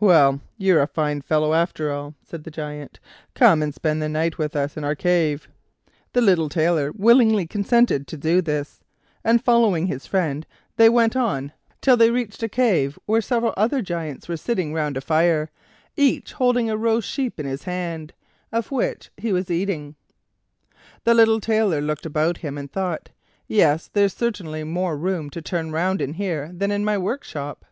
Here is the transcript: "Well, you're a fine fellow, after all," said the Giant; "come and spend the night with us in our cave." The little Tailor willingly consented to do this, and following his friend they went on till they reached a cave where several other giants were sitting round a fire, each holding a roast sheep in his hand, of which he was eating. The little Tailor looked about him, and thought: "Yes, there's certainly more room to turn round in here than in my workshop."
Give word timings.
"Well, 0.00 0.40
you're 0.56 0.80
a 0.80 0.86
fine 0.86 1.20
fellow, 1.20 1.52
after 1.52 1.92
all," 1.92 2.14
said 2.24 2.44
the 2.44 2.50
Giant; 2.50 2.98
"come 3.34 3.60
and 3.62 3.74
spend 3.74 4.00
the 4.00 4.08
night 4.08 4.38
with 4.38 4.56
us 4.56 4.74
in 4.74 4.84
our 4.84 4.94
cave." 4.94 5.48
The 6.14 6.22
little 6.22 6.48
Tailor 6.48 6.92
willingly 6.96 7.46
consented 7.46 8.06
to 8.06 8.16
do 8.16 8.40
this, 8.40 8.80
and 9.22 9.44
following 9.44 9.86
his 9.86 10.06
friend 10.06 10.46
they 10.76 10.88
went 10.88 11.14
on 11.14 11.52
till 11.82 11.94
they 11.94 12.10
reached 12.10 12.42
a 12.42 12.48
cave 12.48 12.98
where 13.04 13.20
several 13.20 13.52
other 13.54 13.82
giants 13.82 14.28
were 14.30 14.38
sitting 14.38 14.72
round 14.72 14.96
a 14.96 15.02
fire, 15.02 15.50
each 15.94 16.32
holding 16.32 16.70
a 16.70 16.76
roast 16.78 17.06
sheep 17.10 17.38
in 17.38 17.44
his 17.44 17.64
hand, 17.64 18.14
of 18.50 18.70
which 18.70 19.10
he 19.18 19.30
was 19.30 19.50
eating. 19.50 19.94
The 21.04 21.12
little 21.12 21.38
Tailor 21.38 21.82
looked 21.82 22.06
about 22.06 22.38
him, 22.38 22.56
and 22.56 22.72
thought: 22.72 23.10
"Yes, 23.46 23.88
there's 23.92 24.14
certainly 24.16 24.64
more 24.64 24.96
room 24.96 25.28
to 25.28 25.42
turn 25.42 25.70
round 25.70 26.00
in 26.00 26.14
here 26.14 26.50
than 26.54 26.70
in 26.70 26.82
my 26.82 26.96
workshop." 26.96 27.66